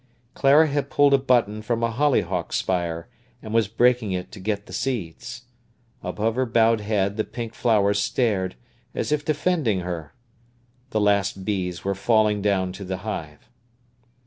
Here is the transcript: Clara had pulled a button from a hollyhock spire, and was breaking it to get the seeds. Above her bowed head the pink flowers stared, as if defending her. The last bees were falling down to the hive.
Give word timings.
Clara 0.33 0.65
had 0.65 0.89
pulled 0.89 1.13
a 1.13 1.19
button 1.19 1.61
from 1.61 1.83
a 1.83 1.91
hollyhock 1.91 2.53
spire, 2.53 3.07
and 3.43 3.53
was 3.53 3.67
breaking 3.67 4.13
it 4.13 4.31
to 4.31 4.39
get 4.39 4.65
the 4.65 4.73
seeds. 4.73 5.43
Above 6.01 6.33
her 6.37 6.45
bowed 6.47 6.81
head 6.81 7.17
the 7.17 7.23
pink 7.23 7.53
flowers 7.53 7.99
stared, 7.99 8.55
as 8.95 9.11
if 9.11 9.23
defending 9.23 9.81
her. 9.81 10.11
The 10.89 11.01
last 11.01 11.45
bees 11.45 11.83
were 11.85 11.93
falling 11.93 12.41
down 12.41 12.71
to 12.73 12.83
the 12.83 12.97
hive. 13.05 13.47